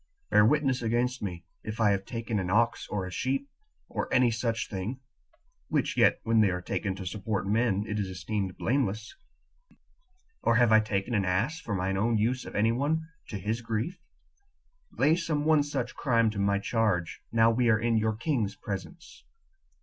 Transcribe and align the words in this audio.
Bear 0.31 0.43
witness 0.43 0.81
against 0.81 1.21
me, 1.21 1.45
if 1.63 1.79
I 1.79 1.91
have 1.91 2.05
taken 2.05 2.39
an 2.39 2.49
ox 2.49 2.87
or 2.89 3.05
a 3.05 3.11
sheep, 3.11 3.47
or 3.87 4.11
any 4.11 4.31
such 4.31 4.67
thing, 4.67 4.99
which 5.67 5.95
yet 5.95 6.19
when 6.23 6.41
they 6.41 6.49
are 6.49 6.59
taken 6.59 6.95
to 6.95 7.05
support 7.05 7.45
men, 7.47 7.85
it 7.87 7.99
is 7.99 8.07
esteemed 8.07 8.57
blameless; 8.57 9.15
or 10.41 10.55
have 10.55 10.71
I 10.71 10.79
taken 10.79 11.13
an 11.13 11.23
ass 11.23 11.59
for 11.59 11.75
mine 11.75 11.97
own 11.97 12.17
use 12.17 12.45
of 12.45 12.55
any 12.55 12.71
one 12.71 13.09
to 13.27 13.37
his 13.37 13.61
grief?lay 13.61 15.15
some 15.17 15.45
one 15.45 15.61
such 15.61 15.93
crime 15.93 16.31
to 16.31 16.39
my 16.39 16.57
charge, 16.57 17.21
now 17.31 17.51
we 17.51 17.69
are 17.69 17.77
in 17.77 17.95
your 17.95 18.15
king's 18.15 18.55
presence." 18.55 19.23